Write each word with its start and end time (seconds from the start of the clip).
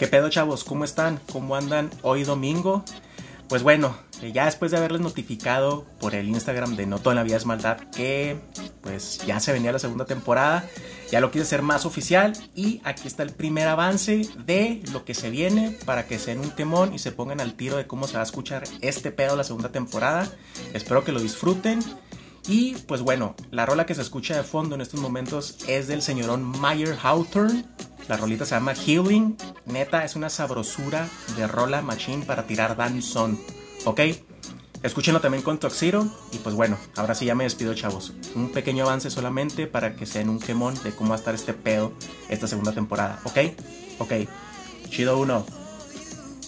¿Qué 0.00 0.06
pedo 0.06 0.30
chavos? 0.30 0.64
¿Cómo 0.64 0.84
están? 0.84 1.20
¿Cómo 1.30 1.56
andan 1.56 1.90
hoy 2.00 2.24
domingo? 2.24 2.82
Pues 3.50 3.62
bueno, 3.62 3.94
ya 4.32 4.46
después 4.46 4.70
de 4.70 4.78
haberles 4.78 5.02
notificado 5.02 5.84
por 6.00 6.14
el 6.14 6.26
Instagram 6.26 6.74
de 6.74 6.86
No 6.86 7.00
Todo 7.00 7.10
en 7.10 7.16
la 7.16 7.22
Vida 7.22 7.36
es 7.36 7.44
Maldad 7.44 7.76
que 7.94 8.40
pues 8.80 9.18
ya 9.26 9.40
se 9.40 9.52
venía 9.52 9.72
la 9.72 9.78
segunda 9.78 10.06
temporada, 10.06 10.66
ya 11.10 11.20
lo 11.20 11.30
quise 11.30 11.42
hacer 11.42 11.60
más 11.60 11.84
oficial 11.84 12.32
y 12.54 12.80
aquí 12.82 13.08
está 13.08 13.24
el 13.24 13.32
primer 13.32 13.68
avance 13.68 14.26
de 14.46 14.82
lo 14.90 15.04
que 15.04 15.12
se 15.12 15.28
viene 15.28 15.76
para 15.84 16.06
que 16.06 16.18
se 16.18 16.34
un 16.34 16.50
quemón 16.52 16.94
y 16.94 16.98
se 16.98 17.12
pongan 17.12 17.42
al 17.42 17.52
tiro 17.52 17.76
de 17.76 17.86
cómo 17.86 18.06
se 18.06 18.14
va 18.14 18.20
a 18.20 18.24
escuchar 18.24 18.64
este 18.80 19.10
pedo 19.12 19.36
la 19.36 19.44
segunda 19.44 19.70
temporada. 19.70 20.26
Espero 20.72 21.04
que 21.04 21.12
lo 21.12 21.20
disfruten. 21.20 21.80
Y 22.48 22.74
pues 22.86 23.02
bueno, 23.02 23.36
la 23.50 23.66
rola 23.66 23.84
que 23.84 23.94
se 23.94 24.00
escucha 24.00 24.34
de 24.34 24.44
fondo 24.44 24.76
en 24.76 24.80
estos 24.80 24.98
momentos 24.98 25.58
es 25.68 25.88
del 25.88 26.00
señorón 26.00 26.42
Mayer 26.42 26.96
Hawthorne. 27.02 27.66
La 28.08 28.16
rolita 28.16 28.44
se 28.44 28.56
llama 28.56 28.74
Healing. 28.74 29.36
Neta, 29.70 30.04
es 30.04 30.16
una 30.16 30.30
sabrosura 30.30 31.08
de 31.36 31.46
rola 31.46 31.82
machine 31.82 32.24
para 32.24 32.46
tirar 32.46 32.76
danzón. 32.76 33.40
¿Ok? 33.84 34.00
Escúchenlo 34.82 35.20
también 35.20 35.42
con 35.42 35.58
Toxiro. 35.58 36.06
Y 36.32 36.38
pues 36.38 36.54
bueno, 36.54 36.78
ahora 36.96 37.14
sí 37.14 37.26
ya 37.26 37.34
me 37.34 37.44
despido, 37.44 37.74
chavos. 37.74 38.14
Un 38.34 38.50
pequeño 38.50 38.84
avance 38.84 39.10
solamente 39.10 39.66
para 39.66 39.94
que 39.94 40.06
se 40.06 40.20
den 40.20 40.30
un 40.30 40.40
quemón 40.40 40.74
de 40.82 40.92
cómo 40.92 41.10
va 41.10 41.16
a 41.16 41.18
estar 41.18 41.34
este 41.34 41.52
pedo 41.52 41.92
esta 42.28 42.46
segunda 42.46 42.72
temporada. 42.72 43.20
¿Ok? 43.24 43.38
Ok. 43.98 44.12
Chido 44.88 45.18
uno. 45.18 45.44